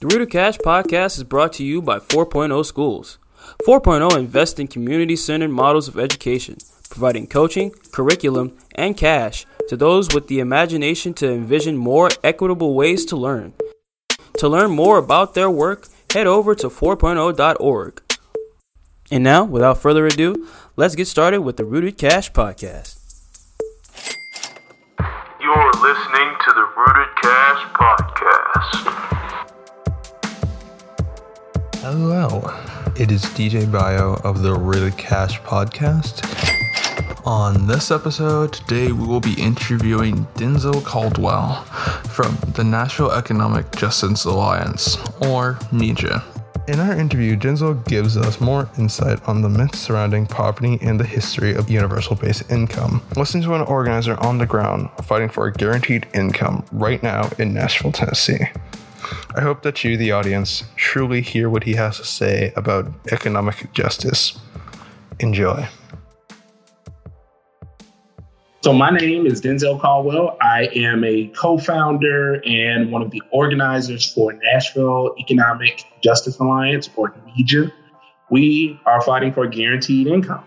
The 0.00 0.06
Rooted 0.06 0.30
Cash 0.30 0.58
podcast 0.58 1.16
is 1.16 1.24
brought 1.24 1.54
to 1.54 1.64
you 1.64 1.82
by 1.82 1.98
4.0 1.98 2.64
Schools. 2.64 3.18
4.0 3.66 4.16
invests 4.16 4.60
in 4.60 4.68
community 4.68 5.16
centered 5.16 5.50
models 5.50 5.88
of 5.88 5.98
education, 5.98 6.58
providing 6.88 7.26
coaching, 7.26 7.72
curriculum, 7.90 8.56
and 8.76 8.96
cash 8.96 9.44
to 9.68 9.76
those 9.76 10.14
with 10.14 10.28
the 10.28 10.38
imagination 10.38 11.14
to 11.14 11.28
envision 11.28 11.76
more 11.76 12.10
equitable 12.22 12.74
ways 12.74 13.04
to 13.06 13.16
learn. 13.16 13.54
To 14.36 14.48
learn 14.48 14.70
more 14.70 14.98
about 14.98 15.34
their 15.34 15.50
work, 15.50 15.88
head 16.12 16.28
over 16.28 16.54
to 16.54 16.68
4.0.org. 16.68 18.02
And 19.10 19.24
now, 19.24 19.42
without 19.42 19.78
further 19.78 20.06
ado, 20.06 20.46
let's 20.76 20.94
get 20.94 21.08
started 21.08 21.40
with 21.40 21.56
the 21.56 21.64
Rooted 21.64 21.98
Cash 21.98 22.30
podcast. 22.30 22.97
Hello, 32.00 32.48
it 32.94 33.10
is 33.10 33.24
DJ 33.24 33.70
Bio 33.72 34.14
of 34.22 34.42
the 34.42 34.54
Rooted 34.54 34.96
Cash 34.96 35.40
podcast. 35.40 36.22
On 37.26 37.66
this 37.66 37.90
episode, 37.90 38.52
today 38.52 38.92
we 38.92 39.04
will 39.04 39.18
be 39.18 39.34
interviewing 39.34 40.24
Denzell 40.36 40.84
Caldwell 40.84 41.64
from 42.04 42.38
the 42.54 42.62
Nashville 42.62 43.10
Economic 43.10 43.72
Justice 43.72 44.26
Alliance, 44.26 44.96
or 45.22 45.54
NEJA. 45.72 46.22
In 46.68 46.78
our 46.78 46.92
interview, 46.92 47.34
Denzell 47.34 47.84
gives 47.88 48.16
us 48.16 48.40
more 48.40 48.70
insight 48.78 49.20
on 49.28 49.42
the 49.42 49.48
myths 49.48 49.80
surrounding 49.80 50.24
poverty 50.24 50.78
and 50.80 51.00
the 51.00 51.04
history 51.04 51.52
of 51.56 51.68
universal 51.68 52.14
basic 52.14 52.48
income. 52.48 53.02
Listen 53.16 53.42
to 53.42 53.54
an 53.54 53.62
organizer 53.62 54.16
on 54.20 54.38
the 54.38 54.46
ground 54.46 54.88
fighting 55.02 55.30
for 55.30 55.48
a 55.48 55.52
guaranteed 55.52 56.06
income 56.14 56.64
right 56.70 57.02
now 57.02 57.28
in 57.40 57.52
Nashville, 57.52 57.90
Tennessee. 57.90 58.46
I 59.34 59.40
hope 59.40 59.62
that 59.62 59.84
you, 59.84 59.96
the 59.96 60.12
audience, 60.12 60.64
truly 60.76 61.20
hear 61.20 61.48
what 61.48 61.64
he 61.64 61.74
has 61.74 61.98
to 61.98 62.04
say 62.04 62.52
about 62.56 62.92
economic 63.10 63.72
justice. 63.72 64.38
Enjoy. 65.20 65.68
So, 68.60 68.72
my 68.72 68.90
name 68.90 69.24
is 69.24 69.40
Denzell 69.40 69.80
Caldwell. 69.80 70.36
I 70.40 70.68
am 70.74 71.04
a 71.04 71.28
co 71.28 71.58
founder 71.58 72.42
and 72.44 72.90
one 72.90 73.02
of 73.02 73.10
the 73.10 73.22
organizers 73.30 74.12
for 74.12 74.32
Nashville 74.32 75.14
Economic 75.18 75.84
Justice 76.02 76.38
Alliance, 76.38 76.90
or 76.96 77.14
NEJA. 77.28 77.72
We 78.30 78.78
are 78.84 79.00
fighting 79.00 79.32
for 79.32 79.46
guaranteed 79.46 80.08
income, 80.08 80.44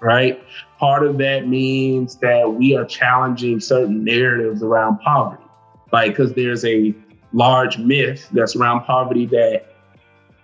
right? 0.00 0.40
Part 0.78 1.06
of 1.06 1.18
that 1.18 1.48
means 1.48 2.16
that 2.16 2.52
we 2.52 2.76
are 2.76 2.84
challenging 2.84 3.60
certain 3.60 4.04
narratives 4.04 4.62
around 4.62 4.98
poverty, 4.98 5.42
like, 5.90 6.12
because 6.12 6.34
there's 6.34 6.64
a 6.64 6.94
large 7.34 7.78
myth 7.78 8.28
that's 8.32 8.54
around 8.56 8.84
poverty 8.84 9.26
that 9.26 9.66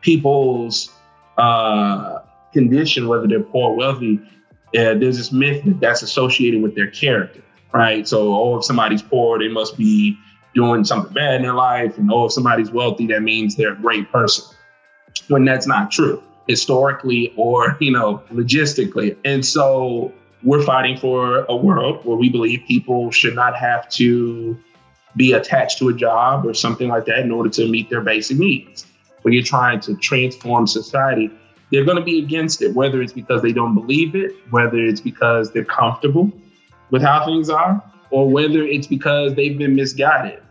people's 0.02 0.90
uh, 1.38 2.18
condition, 2.52 3.08
whether 3.08 3.26
they're 3.26 3.40
poor 3.40 3.70
or 3.70 3.76
wealthy, 3.76 4.20
uh, 4.76 4.94
there's 4.94 5.16
this 5.16 5.32
myth 5.32 5.64
that 5.64 5.80
that's 5.80 6.02
associated 6.02 6.60
with 6.62 6.74
their 6.74 6.90
character, 6.90 7.42
right? 7.72 8.06
So, 8.06 8.34
oh, 8.34 8.58
if 8.58 8.64
somebody's 8.64 9.02
poor, 9.02 9.38
they 9.38 9.48
must 9.48 9.76
be 9.78 10.18
doing 10.54 10.84
something 10.84 11.12
bad 11.12 11.36
in 11.36 11.42
their 11.42 11.54
life, 11.54 11.96
and 11.96 12.10
oh, 12.12 12.26
if 12.26 12.32
somebody's 12.32 12.70
wealthy, 12.70 13.06
that 13.06 13.22
means 13.22 13.54
they're 13.54 13.72
a 13.72 13.76
great 13.76 14.10
person. 14.10 14.44
When 15.28 15.44
that's 15.44 15.66
not 15.66 15.92
true, 15.92 16.22
historically 16.48 17.32
or 17.36 17.76
you 17.80 17.92
know, 17.92 18.22
logistically. 18.32 19.16
And 19.24 19.46
so, 19.46 20.12
we're 20.42 20.62
fighting 20.62 20.96
for 20.96 21.44
a 21.48 21.54
world 21.54 22.04
where 22.04 22.16
we 22.16 22.30
believe 22.30 22.62
people 22.66 23.10
should 23.10 23.34
not 23.34 23.56
have 23.56 23.88
to 23.90 24.58
be 25.16 25.32
attached 25.32 25.78
to 25.78 25.88
a 25.88 25.94
job 25.94 26.46
or 26.46 26.54
something 26.54 26.88
like 26.88 27.04
that 27.06 27.20
in 27.20 27.30
order 27.30 27.50
to 27.50 27.68
meet 27.68 27.90
their 27.90 28.00
basic 28.00 28.38
needs. 28.38 28.86
When 29.22 29.34
you're 29.34 29.42
trying 29.42 29.80
to 29.80 29.96
transform 29.96 30.66
society, 30.66 31.30
they're 31.70 31.84
going 31.84 31.98
to 31.98 32.04
be 32.04 32.18
against 32.18 32.62
it, 32.62 32.74
whether 32.74 33.02
it's 33.02 33.12
because 33.12 33.42
they 33.42 33.52
don't 33.52 33.74
believe 33.74 34.14
it, 34.14 34.32
whether 34.50 34.78
it's 34.78 35.00
because 35.00 35.52
they're 35.52 35.64
comfortable 35.64 36.32
with 36.90 37.02
how 37.02 37.24
things 37.24 37.50
are, 37.50 37.82
or 38.10 38.28
whether 38.28 38.62
it's 38.62 38.86
because 38.86 39.34
they've 39.34 39.56
been 39.56 39.74
misguided. 39.76 40.42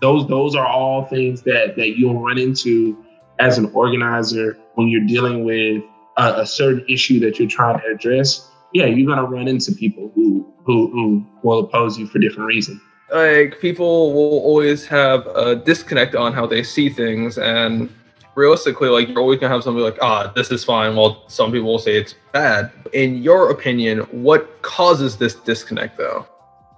Those 0.00 0.26
those 0.28 0.56
are 0.56 0.66
all 0.66 1.04
things 1.04 1.42
that 1.42 1.76
that 1.76 1.98
you'll 1.98 2.20
run 2.20 2.38
into 2.38 3.04
as 3.38 3.58
an 3.58 3.66
organizer 3.74 4.58
when 4.74 4.88
you're 4.88 5.06
dealing 5.06 5.44
with 5.44 5.82
a, 6.16 6.40
a 6.40 6.46
certain 6.46 6.84
issue 6.88 7.20
that 7.20 7.38
you're 7.38 7.48
trying 7.48 7.78
to 7.80 7.86
address. 7.86 8.48
Yeah, 8.72 8.86
you're 8.86 9.06
going 9.06 9.18
to 9.18 9.30
run 9.30 9.48
into 9.48 9.72
people 9.72 10.10
who 10.14 10.52
who 10.64 10.90
who 10.90 11.26
will 11.42 11.60
oppose 11.60 11.98
you 11.98 12.06
for 12.06 12.18
different 12.18 12.46
reasons 12.46 12.80
like 13.12 13.60
people 13.60 14.12
will 14.12 14.38
always 14.40 14.86
have 14.86 15.26
a 15.28 15.56
disconnect 15.56 16.14
on 16.14 16.32
how 16.32 16.46
they 16.46 16.62
see 16.62 16.88
things 16.88 17.38
and 17.38 17.92
realistically 18.34 18.88
like 18.88 19.08
you're 19.08 19.20
always 19.20 19.38
gonna 19.38 19.52
have 19.52 19.62
somebody 19.62 19.84
like 19.84 19.98
ah 20.00 20.32
this 20.34 20.50
is 20.50 20.64
fine 20.64 20.96
while 20.96 21.22
some 21.28 21.52
people 21.52 21.68
will 21.68 21.78
say 21.78 21.96
it's 21.96 22.14
bad. 22.32 22.70
In 22.92 23.22
your 23.22 23.50
opinion 23.50 24.00
what 24.10 24.62
causes 24.62 25.16
this 25.16 25.34
disconnect 25.34 25.98
though? 25.98 26.26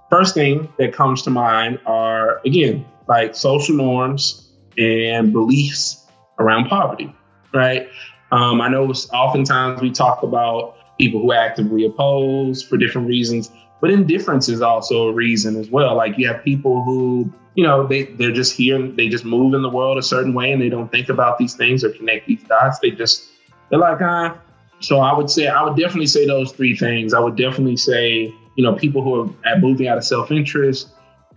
First 0.09 0.33
thing 0.33 0.71
that 0.77 0.93
comes 0.93 1.21
to 1.23 1.29
mind 1.29 1.79
are 1.85 2.41
again 2.45 2.85
like 3.07 3.35
social 3.35 3.75
norms 3.75 4.51
and 4.77 5.31
beliefs 5.31 6.05
around 6.39 6.67
poverty 6.67 7.13
right? 7.53 7.87
Um, 8.31 8.59
i 8.59 8.67
know 8.67 8.91
oftentimes 9.13 9.81
we 9.81 9.91
talk 9.91 10.23
about 10.23 10.75
people 10.97 11.21
who 11.21 11.31
actively 11.31 11.85
oppose 11.85 12.63
for 12.63 12.77
different 12.77 13.07
reasons 13.07 13.49
but 13.81 13.91
indifference 13.91 14.49
is 14.49 14.61
also 14.61 15.09
a 15.09 15.13
reason 15.13 15.55
as 15.57 15.69
well. 15.69 15.95
Like 15.95 16.17
you 16.17 16.27
have 16.27 16.43
people 16.43 16.83
who, 16.83 17.31
you 17.55 17.63
know, 17.63 17.85
they, 17.85 18.03
they're 18.03 18.31
just 18.31 18.55
here, 18.55 18.81
they 18.81 19.09
just 19.09 19.25
move 19.25 19.53
in 19.53 19.61
the 19.61 19.69
world 19.69 19.97
a 19.97 20.03
certain 20.03 20.33
way 20.33 20.51
and 20.51 20.61
they 20.61 20.69
don't 20.69 20.91
think 20.91 21.09
about 21.09 21.37
these 21.37 21.53
things 21.55 21.83
or 21.83 21.91
connect 21.91 22.27
these 22.27 22.43
dots. 22.43 22.79
They 22.79 22.91
just, 22.91 23.25
they're 23.69 23.79
like, 23.79 24.01
ah. 24.01 24.37
So 24.79 24.99
I 24.99 25.15
would 25.15 25.29
say, 25.29 25.47
I 25.47 25.63
would 25.63 25.77
definitely 25.77 26.07
say 26.07 26.27
those 26.27 26.51
three 26.51 26.75
things. 26.75 27.13
I 27.13 27.19
would 27.19 27.35
definitely 27.35 27.77
say, 27.77 28.33
you 28.55 28.63
know, 28.63 28.73
people 28.73 29.01
who 29.01 29.35
are 29.45 29.57
moving 29.57 29.87
out 29.87 29.97
of 29.97 30.03
self 30.03 30.31
interest, 30.31 30.89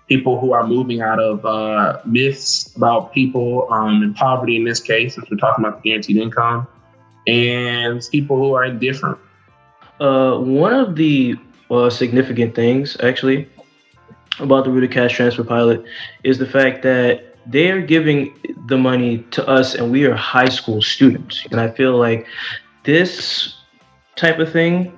people 0.09 0.41
who 0.41 0.53
are 0.53 0.67
moving 0.67 1.03
out 1.03 1.21
of 1.21 1.45
uh, 1.45 2.01
myths 2.05 2.75
about 2.77 3.13
people 3.13 3.69
um, 3.71 4.03
in 4.03 4.15
poverty 4.15 4.57
in 4.57 4.65
this 4.65 4.81
case, 4.81 5.15
since 5.15 5.31
we're 5.31 5.37
talking 5.37 5.65
about 5.65 5.83
the 5.83 5.91
guaranteed 5.91 6.17
income, 6.17 6.67
and 7.27 8.03
people 8.11 8.37
who 8.37 8.55
are 8.55 8.65
indifferent. 8.65 9.19
Uh, 10.01 10.39
one 10.39 10.73
of 10.73 10.97
the 10.97 11.37
uh, 11.71 11.91
significant 11.91 12.55
things 12.55 12.97
actually 13.03 13.49
about 14.41 14.65
the 14.65 14.71
Rooted 14.71 14.93
Cash 14.93 15.15
Transfer 15.15 15.45
pilot 15.45 15.85
is 16.23 16.39
the 16.39 16.47
fact 16.47 16.83
that 16.83 17.37
they're 17.47 17.81
giving 17.81 18.39
the 18.67 18.77
money 18.77 19.19
to 19.31 19.47
us 19.49 19.75
and 19.75 19.91
we 19.91 20.05
are 20.05 20.15
high 20.15 20.49
school 20.49 20.83
students. 20.83 21.45
And 21.51 21.61
I 21.61 21.71
feel 21.71 21.97
like 21.97 22.27
this 22.85 23.55
type 24.17 24.39
of 24.39 24.53
thing 24.53 24.97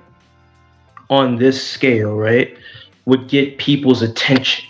on 1.09 1.37
this 1.37 1.65
scale, 1.65 2.15
right, 2.15 2.57
would 3.05 3.27
get 3.27 3.57
people's 3.57 4.01
attention. 4.01 4.65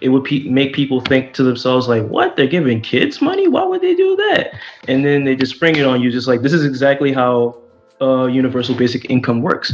It 0.00 0.08
would 0.08 0.24
pe- 0.24 0.48
make 0.48 0.74
people 0.74 1.00
think 1.00 1.32
to 1.34 1.42
themselves, 1.42 1.88
like, 1.88 2.04
what? 2.06 2.36
They're 2.36 2.46
giving 2.46 2.80
kids 2.80 3.20
money? 3.20 3.46
Why 3.46 3.64
would 3.64 3.82
they 3.82 3.94
do 3.94 4.16
that? 4.16 4.52
And 4.88 5.04
then 5.04 5.24
they 5.24 5.36
just 5.36 5.54
spring 5.54 5.76
it 5.76 5.86
on 5.86 6.00
you, 6.00 6.10
just 6.10 6.26
like, 6.26 6.42
this 6.42 6.52
is 6.52 6.64
exactly 6.64 7.12
how 7.12 7.56
uh, 8.00 8.26
universal 8.26 8.74
basic 8.74 9.08
income 9.10 9.42
works 9.42 9.72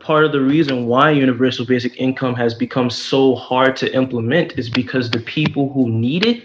part 0.00 0.24
of 0.24 0.32
the 0.32 0.40
reason 0.40 0.86
why 0.86 1.10
universal 1.10 1.64
basic 1.64 1.96
income 2.00 2.34
has 2.34 2.54
become 2.54 2.90
so 2.90 3.34
hard 3.34 3.76
to 3.76 3.94
implement 3.94 4.58
is 4.58 4.68
because 4.68 5.10
the 5.10 5.20
people 5.20 5.70
who 5.72 5.88
need 5.90 6.26
it 6.26 6.42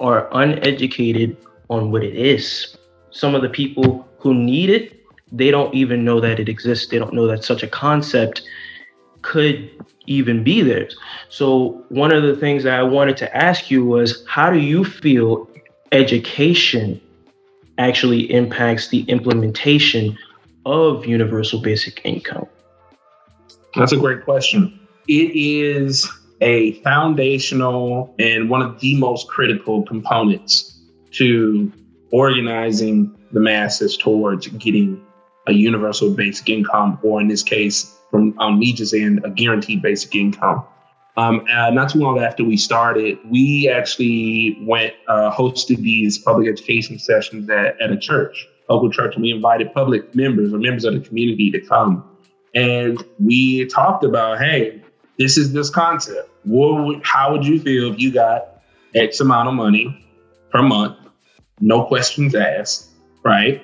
are 0.00 0.28
uneducated 0.32 1.36
on 1.68 1.90
what 1.90 2.04
it 2.04 2.14
is. 2.14 2.76
Some 3.10 3.34
of 3.34 3.42
the 3.42 3.48
people 3.48 4.08
who 4.18 4.32
need 4.32 4.70
it, 4.70 4.94
they 5.32 5.50
don't 5.50 5.74
even 5.74 6.04
know 6.04 6.20
that 6.20 6.38
it 6.38 6.48
exists. 6.48 6.88
They 6.88 6.98
don't 6.98 7.12
know 7.12 7.26
that 7.26 7.44
such 7.44 7.62
a 7.62 7.68
concept 7.68 8.42
could 9.22 9.70
even 10.06 10.42
be 10.44 10.62
there. 10.62 10.88
So, 11.28 11.84
one 11.88 12.12
of 12.12 12.22
the 12.22 12.36
things 12.36 12.62
that 12.62 12.78
I 12.78 12.82
wanted 12.82 13.16
to 13.18 13.36
ask 13.36 13.70
you 13.70 13.84
was 13.84 14.24
how 14.26 14.50
do 14.50 14.58
you 14.58 14.84
feel 14.84 15.48
education 15.92 17.00
actually 17.76 18.32
impacts 18.32 18.88
the 18.88 19.02
implementation 19.02 20.16
of 20.64 21.04
universal 21.06 21.60
basic 21.60 22.00
income? 22.04 22.46
That's 23.78 23.92
a 23.92 23.96
great 23.96 24.24
question. 24.24 24.80
It 25.06 25.36
is 25.36 26.10
a 26.40 26.72
foundational 26.82 28.14
and 28.18 28.50
one 28.50 28.62
of 28.62 28.80
the 28.80 28.96
most 28.96 29.28
critical 29.28 29.84
components 29.84 30.80
to 31.12 31.72
organizing 32.10 33.16
the 33.32 33.40
masses 33.40 33.96
towards 33.96 34.46
getting 34.48 35.04
a 35.46 35.52
universal 35.52 36.10
basic 36.10 36.48
income, 36.48 36.98
or 37.02 37.20
in 37.20 37.28
this 37.28 37.42
case, 37.42 37.94
from 38.10 38.34
on 38.38 38.60
NEJA's 38.60 38.92
end, 38.92 39.24
a 39.24 39.30
guaranteed 39.30 39.80
basic 39.82 40.14
income. 40.14 40.64
Um, 41.16 41.44
uh, 41.50 41.70
not 41.70 41.90
too 41.90 41.98
long 41.98 42.20
after 42.20 42.44
we 42.44 42.56
started, 42.56 43.18
we 43.28 43.68
actually 43.68 44.58
went 44.62 44.94
uh, 45.08 45.32
hosted 45.32 45.78
these 45.78 46.18
public 46.18 46.48
education 46.48 46.98
sessions 46.98 47.48
at, 47.50 47.80
at 47.80 47.90
a 47.90 47.96
church, 47.96 48.46
local 48.68 48.90
church, 48.90 49.14
and 49.14 49.22
we 49.22 49.30
invited 49.30 49.72
public 49.72 50.14
members 50.14 50.52
or 50.52 50.58
members 50.58 50.84
of 50.84 50.94
the 50.94 51.00
community 51.00 51.50
to 51.50 51.60
come 51.60 52.04
and 52.58 53.04
we 53.20 53.66
talked 53.66 54.04
about, 54.04 54.38
hey, 54.38 54.82
this 55.18 55.38
is 55.38 55.52
this 55.52 55.70
concept. 55.70 56.28
What 56.44 56.84
would, 56.84 57.00
how 57.04 57.32
would 57.32 57.46
you 57.46 57.60
feel 57.60 57.92
if 57.92 58.00
you 58.00 58.12
got 58.12 58.62
X 58.94 59.20
amount 59.20 59.48
of 59.48 59.54
money 59.54 60.04
per 60.50 60.62
month 60.62 60.96
no 61.60 61.84
questions 61.84 62.34
asked, 62.34 62.90
right? 63.24 63.62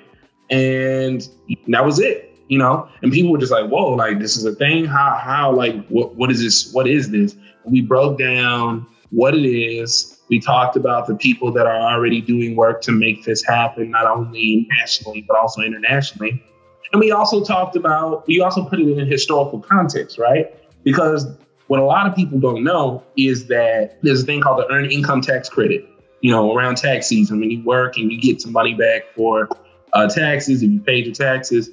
And 0.49 1.27
that 1.67 1.85
was 1.85 1.99
it, 1.99 2.37
you 2.47 2.57
know. 2.57 2.89
And 3.01 3.11
people 3.11 3.31
were 3.31 3.37
just 3.37 3.51
like, 3.51 3.69
"Whoa, 3.69 3.93
like 3.93 4.19
this 4.19 4.37
is 4.37 4.45
a 4.45 4.53
thing? 4.53 4.85
How? 4.85 5.19
How? 5.21 5.51
Like 5.51 5.87
what? 5.87 6.15
What 6.15 6.31
is 6.31 6.41
this? 6.41 6.71
What 6.73 6.87
is 6.87 7.09
this?" 7.09 7.35
We 7.63 7.81
broke 7.81 8.19
down 8.19 8.85
what 9.09 9.33
it 9.33 9.47
is. 9.47 10.19
We 10.29 10.39
talked 10.39 10.75
about 10.75 11.07
the 11.07 11.15
people 11.15 11.51
that 11.53 11.65
are 11.65 11.93
already 11.93 12.21
doing 12.21 12.55
work 12.55 12.81
to 12.81 12.91
make 12.91 13.23
this 13.23 13.43
happen, 13.43 13.91
not 13.91 14.05
only 14.05 14.67
nationally 14.69 15.25
but 15.27 15.37
also 15.37 15.61
internationally. 15.61 16.43
And 16.91 16.99
we 16.99 17.11
also 17.11 17.43
talked 17.43 17.75
about, 17.75 18.27
we 18.27 18.41
also 18.41 18.63
put 18.63 18.79
it 18.79 18.87
in 18.87 19.07
historical 19.07 19.59
context, 19.59 20.17
right? 20.17 20.55
Because 20.83 21.27
what 21.67 21.79
a 21.79 21.83
lot 21.85 22.07
of 22.07 22.15
people 22.15 22.39
don't 22.39 22.63
know 22.63 23.03
is 23.17 23.47
that 23.47 23.97
there's 24.01 24.23
a 24.23 24.25
thing 24.25 24.41
called 24.41 24.59
the 24.59 24.71
earned 24.71 24.91
income 24.91 25.21
tax 25.21 25.49
credit. 25.49 25.87
You 26.21 26.31
know, 26.31 26.55
around 26.55 26.77
tax 26.77 27.07
season, 27.07 27.39
when 27.39 27.51
you 27.51 27.63
work 27.63 27.97
and 27.97 28.11
you 28.11 28.19
get 28.19 28.41
some 28.41 28.51
money 28.51 28.73
back 28.73 29.03
for 29.15 29.49
uh, 29.93 30.07
taxes, 30.07 30.63
if 30.63 30.71
you 30.71 30.79
paid 30.79 31.05
your 31.05 31.13
taxes. 31.13 31.69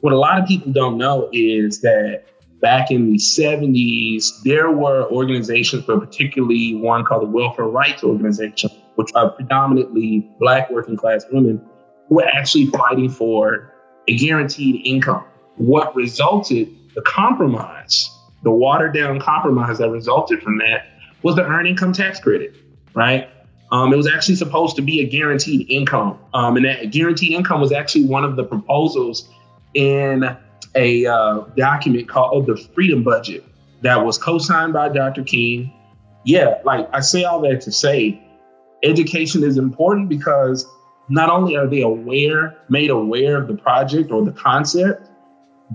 What 0.00 0.12
a 0.12 0.18
lot 0.18 0.40
of 0.40 0.46
people 0.46 0.72
don't 0.72 0.98
know 0.98 1.28
is 1.32 1.80
that 1.80 2.24
back 2.60 2.90
in 2.90 3.12
the 3.12 3.18
70s, 3.18 4.42
there 4.42 4.70
were 4.70 5.06
organizations, 5.10 5.84
but 5.86 6.00
particularly 6.00 6.74
one 6.74 7.04
called 7.04 7.22
the 7.22 7.26
Welfare 7.26 7.66
Rights 7.66 8.02
Organization, 8.02 8.70
which 8.94 9.10
are 9.14 9.30
predominantly 9.30 10.30
Black 10.40 10.70
working 10.70 10.96
class 10.96 11.24
women, 11.30 11.62
who 12.08 12.16
were 12.16 12.26
actually 12.26 12.66
fighting 12.66 13.10
for 13.10 13.73
a 14.08 14.16
guaranteed 14.16 14.86
income. 14.86 15.24
What 15.56 15.94
resulted, 15.94 16.68
the 16.94 17.02
compromise, 17.02 18.10
the 18.42 18.50
watered 18.50 18.94
down 18.94 19.20
compromise 19.20 19.78
that 19.78 19.90
resulted 19.90 20.42
from 20.42 20.58
that 20.58 20.86
was 21.22 21.36
the 21.36 21.42
earned 21.42 21.68
income 21.68 21.92
tax 21.92 22.20
credit, 22.20 22.54
right? 22.94 23.28
Um, 23.72 23.92
it 23.92 23.96
was 23.96 24.06
actually 24.06 24.36
supposed 24.36 24.76
to 24.76 24.82
be 24.82 25.00
a 25.00 25.04
guaranteed 25.08 25.70
income. 25.70 26.18
Um, 26.34 26.56
and 26.56 26.64
that 26.66 26.92
guaranteed 26.92 27.32
income 27.32 27.60
was 27.60 27.72
actually 27.72 28.04
one 28.06 28.24
of 28.24 28.36
the 28.36 28.44
proposals 28.44 29.28
in 29.72 30.36
a 30.74 31.06
uh, 31.06 31.40
document 31.56 32.08
called 32.08 32.46
the 32.46 32.56
Freedom 32.56 33.02
Budget 33.02 33.44
that 33.82 34.04
was 34.04 34.18
co 34.18 34.38
signed 34.38 34.72
by 34.72 34.88
Dr. 34.88 35.22
King. 35.22 35.72
Yeah, 36.24 36.60
like 36.64 36.88
I 36.92 37.00
say 37.00 37.24
all 37.24 37.40
that 37.40 37.60
to 37.62 37.72
say 37.72 38.22
education 38.82 39.42
is 39.42 39.56
important 39.56 40.08
because 40.08 40.66
not 41.08 41.30
only 41.30 41.56
are 41.56 41.66
they 41.66 41.82
aware, 41.82 42.56
made 42.68 42.90
aware 42.90 43.36
of 43.36 43.48
the 43.48 43.54
project 43.54 44.10
or 44.10 44.24
the 44.24 44.32
concept, 44.32 45.10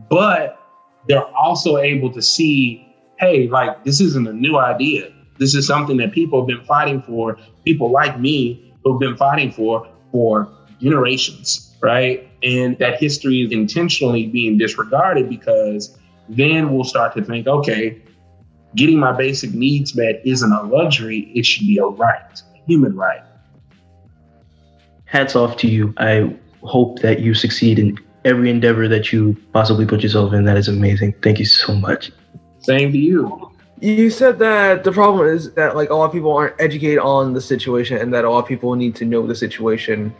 but 0.10 0.60
they're 1.08 1.28
also 1.36 1.78
able 1.78 2.12
to 2.14 2.22
see, 2.22 2.88
hey, 3.20 3.48
like 3.48 3.84
this 3.84 4.02
isn't 4.02 4.28
a 4.28 4.34
new 4.34 4.58
idea. 4.58 5.12
This 5.38 5.56
is 5.56 5.66
something 5.66 5.98
that 5.98 6.12
people 6.12 6.42
have 6.42 6.48
been 6.48 6.66
fighting 6.66 7.02
for. 7.02 7.38
People 7.64 7.92
like 7.92 8.20
me 8.20 8.74
who've 8.84 9.00
been 9.00 9.16
fighting 9.18 9.52
for 9.52 9.88
for 10.12 10.52
generations, 10.82 11.76
right? 11.82 12.28
And 12.44 12.78
that 12.80 13.00
history 13.00 13.42
is 13.42 13.52
intentionally 13.52 14.28
being 14.28 14.58
disregarded 14.58 15.30
because 15.30 15.98
then 16.28 16.74
we'll 16.74 16.84
start 16.84 17.14
to 17.16 17.24
think, 17.24 17.48
okay, 17.48 18.02
getting 18.76 19.00
my 19.00 19.12
basic 19.12 19.54
needs 19.54 19.96
met 19.96 20.22
isn't 20.26 20.52
a 20.52 20.64
luxury, 20.64 21.32
it 21.36 21.46
should 21.46 21.68
be 21.68 21.78
a 21.78 21.86
right, 21.86 22.42
a 22.56 22.66
human 22.66 22.96
right 22.96 23.22
hats 25.10 25.36
off 25.36 25.58
to 25.58 25.68
you. 25.68 25.94
I 25.98 26.36
hope 26.62 27.00
that 27.00 27.20
you 27.20 27.34
succeed 27.34 27.80
in 27.80 27.98
every 28.26 28.50
endeavor 28.50 28.88
that 28.88 29.12
you 29.12 29.36
possibly 29.54 29.86
put 29.86 30.02
yourself 30.02 30.34
in. 30.34 30.46
That 30.46 30.58
is 30.58 30.68
amazing. 30.68 31.14
Thank 31.22 31.40
you 31.40 31.46
so 31.46 31.74
much. 31.74 32.12
Same 32.60 32.92
to 32.92 32.98
you. 32.98 33.52
You 33.82 34.10
said 34.10 34.40
that 34.40 34.84
the 34.84 34.92
problem 34.92 35.28
is 35.28 35.54
that 35.54 35.76
like 35.76 35.90
a 35.90 35.96
lot 35.96 36.06
of 36.06 36.12
people 36.12 36.36
aren't 36.36 36.54
educated 36.60 37.00
on 37.00 37.34
the 37.34 37.42
situation 37.42 37.98
and 37.98 38.14
that 38.14 38.26
a 38.26 38.30
lot 38.30 38.40
of 38.40 38.48
people 38.48 38.76
need 38.76 38.94
to 38.96 39.06
know 39.06 39.26
the 39.26 39.36
situation 39.36 40.14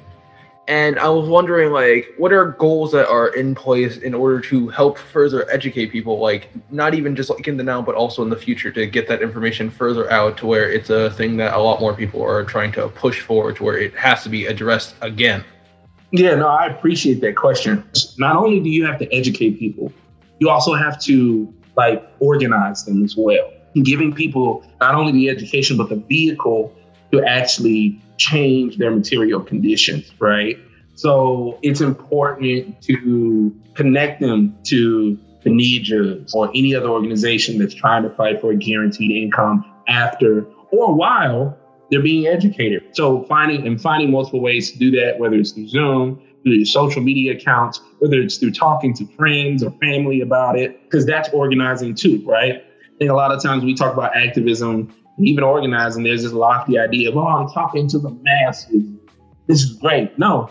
and 0.70 1.00
I 1.00 1.10
was 1.10 1.28
wondering, 1.28 1.72
like, 1.72 2.14
what 2.18 2.32
are 2.32 2.52
goals 2.52 2.92
that 2.92 3.08
are 3.08 3.30
in 3.30 3.56
place 3.56 3.98
in 3.98 4.14
order 4.14 4.40
to 4.42 4.68
help 4.68 5.00
further 5.00 5.50
educate 5.50 5.88
people, 5.88 6.20
like, 6.20 6.52
not 6.72 6.94
even 6.94 7.16
just 7.16 7.32
like 7.32 7.48
in 7.48 7.58
the 7.58 7.64
now, 7.64 7.82
but 7.82 7.96
also 7.96 8.22
in 8.22 8.30
the 8.30 8.36
future 8.36 8.72
to 8.74 8.86
get 8.86 9.08
that 9.08 9.24
information 9.24 9.72
further 9.72 10.12
out 10.12 10.38
to 10.38 10.46
where 10.46 10.72
it's 10.72 10.92
a 10.92 11.10
thing 11.10 11.38
that 11.38 11.56
a 11.56 11.58
lot 11.60 11.82
more 11.82 11.96
people 11.96 12.22
are 12.22 12.46
trying 12.46 12.72
to 12.74 12.88
push 12.90 13.20
forward 13.20 13.56
to 13.56 13.64
where 13.64 13.80
it 13.80 13.96
has 13.96 14.22
to 14.22 14.30
be 14.30 14.46
addressed 14.46 14.94
again. 15.02 15.44
Yeah, 16.12 16.36
no, 16.36 16.48
I 16.48 16.68
appreciate 16.68 17.20
that 17.22 17.36
question. 17.36 17.84
Not 18.20 18.36
only 18.36 18.60
do 18.60 18.70
you 18.70 18.86
have 18.86 19.00
to 19.00 19.12
educate 19.12 19.58
people, 19.58 19.92
you 20.38 20.52
also 20.52 20.76
have 20.76 21.02
to 21.02 21.52
like 21.78 22.08
organize 22.20 22.86
them 22.86 23.04
as 23.04 23.16
well, 23.18 23.52
giving 23.84 24.14
people 24.14 24.64
not 24.80 24.94
only 24.94 25.14
the 25.14 25.30
education 25.30 25.78
but 25.78 25.90
the 25.90 25.96
vehicle 25.96 26.76
to 27.12 27.24
actually 27.24 28.00
change 28.20 28.78
their 28.78 28.92
material 28.92 29.40
conditions, 29.40 30.12
right? 30.20 30.60
So 30.96 31.58
it's 31.64 31.82
important 31.82 32.82
to 32.84 33.56
connect 33.74 34.20
them 34.20 34.58
to 34.66 35.18
the 35.44 35.50
NEJAs 35.50 36.36
or 36.36 36.50
any 36.50 36.76
other 36.76 36.90
organization 36.90 37.58
that's 37.58 37.74
trying 37.74 38.04
to 38.04 38.10
fight 38.10 38.42
for 38.42 38.52
a 38.52 38.56
guaranteed 38.56 39.12
income 39.24 39.66
after 39.88 40.46
or 40.72 40.94
while 40.94 41.58
they're 41.90 42.02
being 42.02 42.28
educated. 42.28 42.84
So 42.92 43.24
finding 43.24 43.66
and 43.66 43.82
finding 43.82 44.12
multiple 44.12 44.42
ways 44.42 44.72
to 44.74 44.78
do 44.78 44.92
that, 44.92 45.18
whether 45.18 45.36
it's 45.36 45.52
through 45.52 45.70
Zoom, 45.70 46.22
through 46.44 46.54
your 46.54 46.66
social 46.66 47.02
media 47.02 47.34
accounts, 47.34 47.80
whether 48.00 48.20
it's 48.20 48.38
through 48.38 48.52
talking 48.52 48.94
to 48.96 49.06
friends 49.16 49.64
or 49.64 49.72
family 49.82 50.22
about 50.22 50.58
it, 50.60 50.84
because 50.84 51.06
that's 51.06 51.30
organizing 51.30 51.96
too, 51.96 52.22
right? 52.26 52.56
I 52.56 52.98
think 53.00 53.10
a 53.10 53.16
lot 53.16 53.32
of 53.32 53.42
times 53.42 53.64
we 53.64 53.74
talk 53.74 53.94
about 53.94 54.16
activism 54.16 54.94
even 55.20 55.44
organizing, 55.44 56.04
there's 56.04 56.24
this 56.24 56.32
lofty 56.32 56.80
idea 56.80 57.10
of, 57.10 57.18
oh, 57.18 57.28
I'm 57.28 57.50
talking 57.50 57.88
to 57.90 58.00
the 58.00 58.10
masses. 58.10 58.84
This 59.48 59.64
is 59.64 59.74
great. 59.74 60.18
No, 60.18 60.50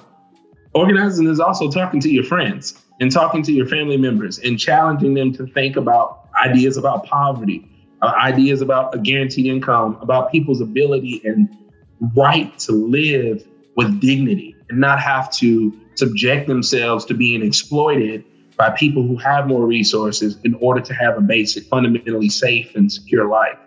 organizing 0.75 1.29
is 1.29 1.41
also 1.41 1.71
talking 1.71 2.01
to 2.01 2.11
your 2.11 2.25
friends 2.25 2.81
and 3.01 3.13
talking 3.13 3.43
to 3.45 3.53
your 3.53 3.67
family 3.67 3.97
members 3.97 4.39
and 4.39 4.59
challenging 4.59 5.15
them 5.15 5.33
to 5.35 5.47
think 5.47 5.77
about 5.77 6.29
ideas 6.45 6.77
about 6.77 7.05
poverty, 7.05 7.69
uh, 8.03 8.13
ideas 8.17 8.61
about 8.61 8.95
a 8.95 8.99
guaranteed 8.99 9.47
income, 9.47 9.99
about 10.01 10.31
people's 10.33 10.61
ability 10.61 11.21
and 11.25 11.49
right 12.17 12.57
to 12.61 12.73
live 12.73 13.47
with 13.77 14.01
dignity 14.01 14.57
and 14.69 14.81
not 14.81 15.01
have 15.01 15.31
to 15.31 15.73
subject 15.95 16.47
themselves 16.47 17.05
to 17.07 17.15
being 17.15 17.43
exploited 17.43 18.25
by 18.57 18.71
people 18.71 19.07
who 19.07 19.17
have 19.17 19.47
more 19.47 19.65
resources 19.65 20.37
in 20.45 20.55
order 20.55 20.81
to 20.81 20.93
have 20.93 21.17
a 21.17 21.21
basic, 21.21 21.65
fundamentally 21.65 22.29
safe 22.29 22.75
and 22.75 22.93
secure 22.93 23.29
life. 23.29 23.59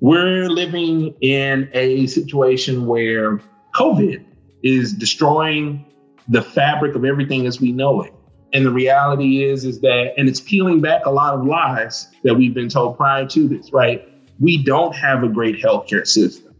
We're 0.00 0.48
living 0.48 1.14
in 1.20 1.68
a 1.74 2.06
situation 2.06 2.86
where 2.86 3.38
COVID 3.74 4.24
is 4.62 4.94
destroying 4.94 5.84
the 6.28 6.40
fabric 6.40 6.94
of 6.94 7.04
everything 7.04 7.46
as 7.46 7.60
we 7.60 7.72
know 7.72 8.02
it. 8.02 8.14
And 8.52 8.64
the 8.64 8.70
reality 8.70 9.44
is, 9.44 9.64
is 9.64 9.80
that, 9.82 10.14
and 10.16 10.28
it's 10.28 10.40
peeling 10.40 10.80
back 10.80 11.04
a 11.04 11.10
lot 11.10 11.34
of 11.34 11.44
lies 11.44 12.08
that 12.24 12.34
we've 12.34 12.54
been 12.54 12.68
told 12.70 12.96
prior 12.96 13.26
to 13.26 13.48
this, 13.48 13.72
right? 13.72 14.08
We 14.38 14.64
don't 14.64 14.94
have 14.96 15.22
a 15.22 15.28
great 15.28 15.62
healthcare 15.62 16.06
system. 16.06 16.54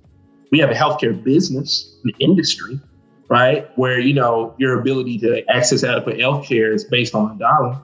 We 0.51 0.59
have 0.59 0.71
a 0.71 0.75
healthcare 0.75 1.23
business, 1.23 1.99
an 2.05 2.13
industry, 2.21 2.79
right? 3.29 3.71
Where, 3.77 3.99
you 3.99 4.13
know, 4.13 4.55
your 4.59 4.79
ability 4.79 5.19
to 5.21 5.49
access 5.49 5.83
adequate 5.83 6.19
healthcare 6.19 6.75
is 6.75 6.85
based 6.85 7.15
on 7.15 7.35
a 7.35 7.39
dollar. 7.39 7.81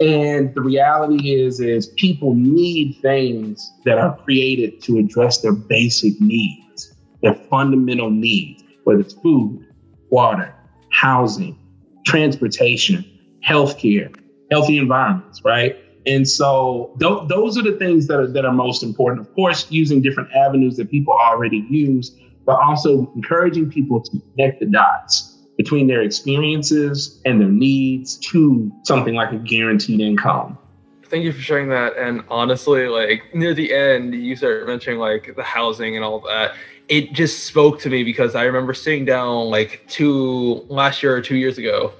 And 0.00 0.54
the 0.54 0.62
reality 0.62 1.32
is, 1.32 1.60
is 1.60 1.88
people 1.96 2.34
need 2.34 2.98
things 3.02 3.72
that 3.84 3.98
are 3.98 4.16
created 4.18 4.82
to 4.82 4.98
address 4.98 5.40
their 5.40 5.52
basic 5.52 6.20
needs, 6.20 6.94
their 7.22 7.34
fundamental 7.34 8.10
needs, 8.10 8.64
whether 8.84 9.00
it's 9.00 9.14
food, 9.14 9.66
water, 10.10 10.54
housing, 10.90 11.58
transportation, 12.04 13.04
healthcare, 13.46 14.14
healthy 14.50 14.78
environments, 14.78 15.44
right? 15.44 15.76
And 16.06 16.28
so 16.28 16.96
th- 16.98 17.28
those 17.28 17.56
are 17.56 17.62
the 17.62 17.78
things 17.78 18.08
that 18.08 18.18
are, 18.18 18.26
that 18.26 18.44
are 18.44 18.52
most 18.52 18.82
important. 18.82 19.26
Of 19.26 19.34
course, 19.34 19.70
using 19.70 20.02
different 20.02 20.30
avenues 20.32 20.76
that 20.76 20.90
people 20.90 21.14
already 21.14 21.64
use, 21.70 22.16
but 22.44 22.58
also 22.60 23.10
encouraging 23.14 23.70
people 23.70 24.00
to 24.00 24.20
connect 24.34 24.60
the 24.60 24.66
dots 24.66 25.31
between 25.62 25.86
their 25.86 26.02
experiences 26.02 27.20
and 27.24 27.40
their 27.40 27.48
needs 27.48 28.16
to 28.16 28.72
something 28.82 29.14
like 29.14 29.30
a 29.32 29.36
guaranteed 29.36 30.00
income. 30.00 30.58
Thank 31.04 31.22
you 31.24 31.32
for 31.32 31.40
sharing 31.40 31.68
that. 31.68 31.96
And 31.96 32.24
honestly, 32.28 32.88
like 32.88 33.32
near 33.32 33.54
the 33.54 33.72
end, 33.72 34.12
you 34.14 34.34
started 34.34 34.66
mentioning 34.66 34.98
like 34.98 35.36
the 35.36 35.42
housing 35.42 35.94
and 35.94 36.04
all 36.04 36.18
that. 36.20 36.54
It 36.88 37.12
just 37.12 37.44
spoke 37.44 37.78
to 37.80 37.88
me 37.88 38.02
because 38.02 38.34
I 38.34 38.42
remember 38.42 38.74
sitting 38.74 39.04
down 39.04 39.50
like 39.50 39.84
two 39.88 40.64
last 40.68 41.00
year 41.00 41.14
or 41.14 41.20
two 41.20 41.36
years 41.36 41.58
ago, 41.58 41.92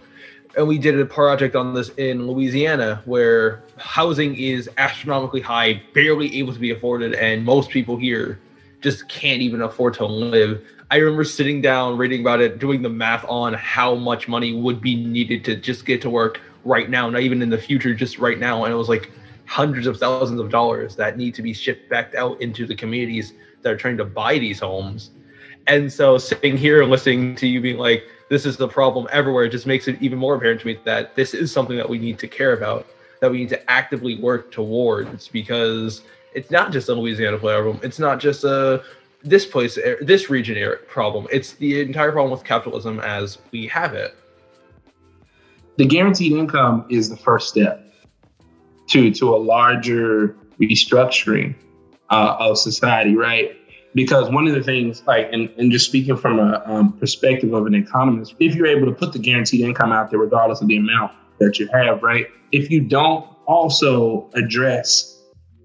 and 0.56 0.66
we 0.66 0.76
did 0.76 0.98
a 0.98 1.06
project 1.06 1.54
on 1.54 1.72
this 1.74 1.90
in 1.90 2.26
Louisiana 2.26 3.00
where 3.04 3.62
housing 3.78 4.34
is 4.34 4.68
astronomically 4.76 5.40
high, 5.40 5.80
barely 5.94 6.36
able 6.38 6.52
to 6.52 6.58
be 6.58 6.72
afforded, 6.72 7.14
and 7.14 7.44
most 7.44 7.70
people 7.70 7.96
here 7.96 8.40
just 8.80 9.08
can't 9.08 9.40
even 9.40 9.62
afford 9.62 9.94
to 9.94 10.04
live. 10.04 10.60
I 10.92 10.96
remember 10.96 11.24
sitting 11.24 11.62
down, 11.62 11.96
reading 11.96 12.20
about 12.20 12.42
it, 12.42 12.58
doing 12.58 12.82
the 12.82 12.90
math 12.90 13.24
on 13.26 13.54
how 13.54 13.94
much 13.94 14.28
money 14.28 14.52
would 14.52 14.82
be 14.82 14.94
needed 14.94 15.42
to 15.46 15.56
just 15.56 15.86
get 15.86 16.02
to 16.02 16.10
work 16.10 16.38
right 16.66 16.90
now, 16.90 17.08
not 17.08 17.22
even 17.22 17.40
in 17.40 17.48
the 17.48 17.56
future, 17.56 17.94
just 17.94 18.18
right 18.18 18.38
now. 18.38 18.64
And 18.64 18.74
it 18.74 18.76
was 18.76 18.90
like 18.90 19.10
hundreds 19.46 19.86
of 19.86 19.96
thousands 19.96 20.38
of 20.38 20.50
dollars 20.50 20.94
that 20.96 21.16
need 21.16 21.34
to 21.36 21.40
be 21.40 21.54
shipped 21.54 21.88
back 21.88 22.14
out 22.14 22.38
into 22.42 22.66
the 22.66 22.74
communities 22.74 23.32
that 23.62 23.72
are 23.72 23.76
trying 23.76 23.96
to 23.96 24.04
buy 24.04 24.38
these 24.38 24.60
homes. 24.60 25.12
And 25.66 25.90
so 25.90 26.18
sitting 26.18 26.58
here 26.58 26.82
and 26.82 26.90
listening 26.90 27.36
to 27.36 27.46
you 27.46 27.62
being 27.62 27.78
like, 27.78 28.04
this 28.28 28.44
is 28.44 28.58
the 28.58 28.68
problem 28.68 29.08
everywhere, 29.10 29.44
it 29.44 29.48
just 29.48 29.66
makes 29.66 29.88
it 29.88 29.96
even 30.02 30.18
more 30.18 30.34
apparent 30.34 30.60
to 30.60 30.66
me 30.66 30.78
that 30.84 31.14
this 31.14 31.32
is 31.32 31.50
something 31.50 31.78
that 31.78 31.88
we 31.88 31.98
need 31.98 32.18
to 32.18 32.28
care 32.28 32.52
about, 32.52 32.86
that 33.22 33.30
we 33.30 33.38
need 33.38 33.48
to 33.48 33.70
actively 33.70 34.16
work 34.16 34.50
towards 34.50 35.28
because 35.28 36.02
it's 36.34 36.50
not 36.50 36.70
just 36.70 36.90
a 36.90 36.94
Louisiana 36.94 37.38
problem. 37.38 37.80
It's 37.82 37.98
not 37.98 38.20
just 38.20 38.44
a 38.44 38.82
this 39.24 39.46
place, 39.46 39.78
this 40.00 40.30
region 40.30 40.76
problem. 40.88 41.26
It's 41.30 41.52
the 41.52 41.80
entire 41.80 42.12
problem 42.12 42.32
with 42.32 42.44
capitalism 42.44 43.00
as 43.00 43.38
we 43.50 43.66
have 43.68 43.94
it. 43.94 44.16
The 45.76 45.86
guaranteed 45.86 46.32
income 46.32 46.86
is 46.90 47.08
the 47.08 47.16
first 47.16 47.48
step 47.48 47.86
to 48.88 49.10
to 49.12 49.34
a 49.34 49.38
larger 49.38 50.36
restructuring 50.60 51.54
uh, 52.10 52.36
of 52.38 52.58
society, 52.58 53.16
right? 53.16 53.56
Because 53.94 54.30
one 54.30 54.46
of 54.46 54.54
the 54.54 54.62
things, 54.62 55.02
like, 55.06 55.28
and, 55.32 55.50
and 55.58 55.70
just 55.70 55.86
speaking 55.86 56.16
from 56.16 56.38
a 56.38 56.62
um, 56.64 56.92
perspective 56.94 57.52
of 57.52 57.66
an 57.66 57.74
economist, 57.74 58.34
if 58.38 58.54
you're 58.54 58.66
able 58.66 58.86
to 58.86 58.92
put 58.92 59.12
the 59.12 59.18
guaranteed 59.18 59.60
income 59.60 59.92
out 59.92 60.10
there, 60.10 60.18
regardless 60.18 60.60
of 60.60 60.68
the 60.68 60.76
amount 60.76 61.12
that 61.38 61.58
you 61.58 61.68
have, 61.68 62.02
right? 62.02 62.26
If 62.52 62.70
you 62.70 62.80
don't 62.80 63.26
also 63.46 64.30
address 64.34 65.21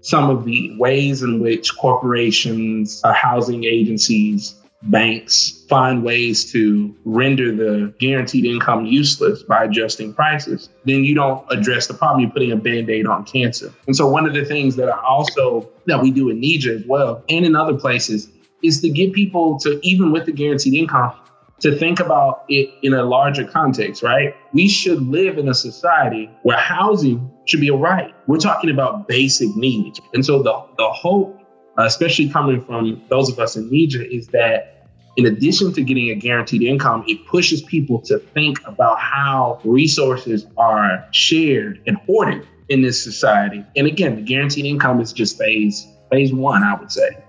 some 0.08 0.30
of 0.30 0.46
the 0.46 0.74
ways 0.78 1.22
in 1.22 1.38
which 1.38 1.76
corporations, 1.76 3.02
uh, 3.04 3.12
housing 3.12 3.64
agencies, 3.64 4.54
banks 4.84 5.66
find 5.68 6.02
ways 6.02 6.50
to 6.50 6.96
render 7.04 7.54
the 7.54 7.92
guaranteed 7.98 8.46
income 8.46 8.86
useless 8.86 9.42
by 9.42 9.64
adjusting 9.64 10.14
prices, 10.14 10.70
then 10.86 11.04
you 11.04 11.14
don't 11.14 11.44
address 11.50 11.88
the 11.88 11.92
problem. 11.92 12.22
You're 12.22 12.30
putting 12.30 12.52
a 12.52 12.56
band-aid 12.56 13.06
on 13.06 13.26
cancer. 13.26 13.70
And 13.86 13.94
so 13.94 14.08
one 14.08 14.24
of 14.24 14.32
the 14.32 14.46
things 14.46 14.76
that 14.76 14.88
I 14.88 14.98
also 14.98 15.68
that 15.84 16.00
we 16.00 16.10
do 16.10 16.30
in 16.30 16.40
NEJA 16.40 16.80
as 16.80 16.86
well 16.86 17.22
and 17.28 17.44
in 17.44 17.54
other 17.54 17.74
places 17.74 18.30
is 18.62 18.80
to 18.80 18.88
get 18.88 19.12
people 19.12 19.58
to 19.58 19.78
even 19.82 20.10
with 20.10 20.24
the 20.24 20.32
guaranteed 20.32 20.72
income 20.72 21.12
to 21.60 21.76
think 21.76 22.00
about 22.00 22.44
it 22.48 22.70
in 22.82 22.94
a 22.94 23.02
larger 23.02 23.44
context, 23.44 24.02
right? 24.02 24.34
We 24.52 24.68
should 24.68 25.02
live 25.02 25.38
in 25.38 25.48
a 25.48 25.54
society 25.54 26.30
where 26.42 26.56
housing 26.56 27.30
should 27.46 27.60
be 27.60 27.68
a 27.68 27.74
right. 27.74 28.14
We're 28.26 28.38
talking 28.38 28.70
about 28.70 29.08
basic 29.08 29.54
needs. 29.56 30.00
And 30.14 30.24
so 30.24 30.42
the, 30.42 30.64
the 30.76 30.88
hope, 30.88 31.40
uh, 31.78 31.84
especially 31.84 32.28
coming 32.28 32.60
from 32.60 33.02
those 33.08 33.30
of 33.30 33.38
us 33.38 33.56
in 33.56 33.70
NEJA, 33.70 34.08
is 34.08 34.28
that 34.28 34.86
in 35.16 35.26
addition 35.26 35.72
to 35.72 35.82
getting 35.82 36.10
a 36.10 36.14
guaranteed 36.14 36.62
income, 36.62 37.04
it 37.08 37.26
pushes 37.26 37.60
people 37.62 38.00
to 38.02 38.20
think 38.20 38.60
about 38.66 39.00
how 39.00 39.60
resources 39.64 40.46
are 40.56 41.08
shared 41.10 41.82
and 41.88 41.96
hoarded 42.06 42.46
in 42.68 42.82
this 42.82 43.02
society. 43.02 43.64
And 43.74 43.86
again, 43.86 44.14
the 44.14 44.22
guaranteed 44.22 44.64
income 44.64 45.00
is 45.00 45.12
just 45.12 45.36
phase 45.36 45.88
phase 46.10 46.32
one, 46.32 46.62
I 46.62 46.74
would 46.78 46.92
say. 46.92 47.24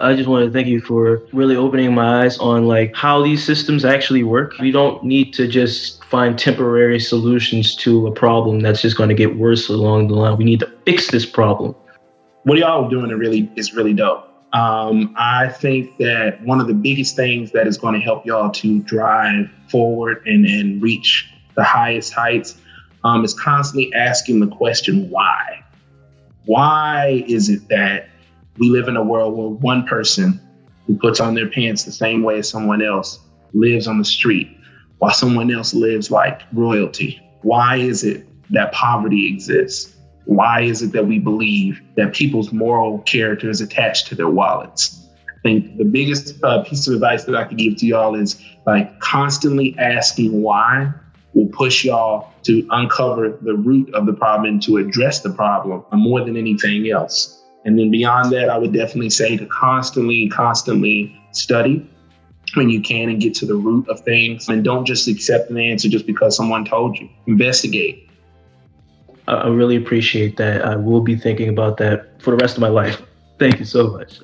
I 0.00 0.14
just 0.14 0.28
want 0.28 0.46
to 0.46 0.52
thank 0.52 0.66
you 0.66 0.80
for 0.80 1.22
really 1.32 1.56
opening 1.56 1.94
my 1.94 2.24
eyes 2.24 2.38
on 2.38 2.66
like 2.66 2.94
how 2.96 3.22
these 3.22 3.44
systems 3.44 3.84
actually 3.84 4.22
work. 4.22 4.54
We 4.58 4.70
don't 4.70 5.04
need 5.04 5.34
to 5.34 5.46
just 5.46 6.02
find 6.04 6.38
temporary 6.38 6.98
solutions 6.98 7.76
to 7.76 8.06
a 8.06 8.12
problem 8.12 8.60
that's 8.60 8.80
just 8.80 8.96
going 8.96 9.10
to 9.10 9.14
get 9.14 9.36
worse 9.36 9.68
along 9.68 10.08
the 10.08 10.14
line. 10.14 10.38
We 10.38 10.44
need 10.44 10.60
to 10.60 10.72
fix 10.86 11.10
this 11.10 11.26
problem. 11.26 11.74
What 12.44 12.56
y'all 12.56 12.86
are 12.86 12.90
doing 12.90 13.10
really 13.10 13.50
is 13.56 13.74
really 13.74 13.92
dope. 13.92 14.26
Um, 14.52 15.14
I 15.18 15.48
think 15.48 15.98
that 15.98 16.42
one 16.42 16.60
of 16.60 16.66
the 16.66 16.74
biggest 16.74 17.14
things 17.14 17.52
that 17.52 17.66
is 17.66 17.76
going 17.76 17.94
to 17.94 18.00
help 18.00 18.24
y'all 18.26 18.50
to 18.50 18.80
drive 18.80 19.50
forward 19.68 20.26
and, 20.26 20.46
and 20.46 20.82
reach 20.82 21.30
the 21.54 21.62
highest 21.62 22.12
heights 22.14 22.56
um, 23.04 23.24
is 23.24 23.34
constantly 23.34 23.92
asking 23.94 24.40
the 24.40 24.48
question 24.48 25.10
why. 25.10 25.62
Why 26.46 27.24
is 27.28 27.48
it 27.48 27.68
that 27.68 28.09
we 28.60 28.68
live 28.68 28.88
in 28.88 28.96
a 28.96 29.02
world 29.02 29.36
where 29.36 29.48
one 29.48 29.86
person 29.86 30.38
who 30.86 30.96
puts 30.98 31.18
on 31.18 31.34
their 31.34 31.48
pants 31.48 31.84
the 31.84 31.92
same 31.92 32.22
way 32.22 32.38
as 32.38 32.48
someone 32.48 32.82
else 32.82 33.18
lives 33.54 33.88
on 33.88 33.98
the 33.98 34.04
street 34.04 34.56
while 34.98 35.12
someone 35.12 35.50
else 35.50 35.72
lives 35.72 36.10
like 36.10 36.42
royalty? 36.52 37.20
Why 37.42 37.76
is 37.76 38.04
it 38.04 38.26
that 38.50 38.72
poverty 38.72 39.32
exists? 39.32 39.96
Why 40.26 40.60
is 40.60 40.82
it 40.82 40.92
that 40.92 41.06
we 41.06 41.18
believe 41.18 41.80
that 41.96 42.12
people's 42.12 42.52
moral 42.52 42.98
character 43.00 43.48
is 43.48 43.62
attached 43.62 44.08
to 44.08 44.14
their 44.14 44.28
wallets? 44.28 45.08
I 45.26 45.40
think 45.42 45.78
the 45.78 45.84
biggest 45.84 46.44
uh, 46.44 46.62
piece 46.62 46.86
of 46.86 46.94
advice 46.94 47.24
that 47.24 47.34
I 47.34 47.44
could 47.44 47.56
give 47.56 47.76
to 47.76 47.86
y'all 47.86 48.14
is 48.14 48.44
like 48.66 49.00
constantly 49.00 49.74
asking 49.78 50.42
why 50.42 50.92
will 51.32 51.48
push 51.48 51.84
y'all 51.84 52.30
to 52.42 52.66
uncover 52.70 53.38
the 53.40 53.54
root 53.54 53.94
of 53.94 54.04
the 54.04 54.12
problem 54.12 54.52
and 54.52 54.62
to 54.64 54.76
address 54.76 55.20
the 55.20 55.30
problem 55.30 55.82
more 55.94 56.22
than 56.22 56.36
anything 56.36 56.90
else. 56.90 57.39
And 57.64 57.78
then 57.78 57.90
beyond 57.90 58.32
that, 58.32 58.48
I 58.48 58.56
would 58.56 58.72
definitely 58.72 59.10
say 59.10 59.36
to 59.36 59.46
constantly, 59.46 60.28
constantly 60.28 61.20
study 61.32 61.88
when 62.54 62.70
you 62.70 62.80
can 62.80 63.08
and 63.10 63.20
get 63.20 63.34
to 63.34 63.46
the 63.46 63.54
root 63.54 63.88
of 63.88 64.00
things. 64.00 64.48
And 64.48 64.64
don't 64.64 64.84
just 64.84 65.08
accept 65.08 65.50
an 65.50 65.58
answer 65.58 65.88
just 65.88 66.06
because 66.06 66.36
someone 66.36 66.64
told 66.64 66.98
you. 66.98 67.08
Investigate. 67.26 68.08
I 69.28 69.48
really 69.48 69.76
appreciate 69.76 70.36
that. 70.38 70.64
I 70.64 70.74
will 70.74 71.02
be 71.02 71.16
thinking 71.16 71.48
about 71.48 71.76
that 71.76 72.20
for 72.20 72.30
the 72.30 72.38
rest 72.38 72.56
of 72.56 72.60
my 72.60 72.68
life. 72.68 73.00
Thank 73.38 73.58
you 73.58 73.64
so 73.64 73.90
much. 73.90 74.20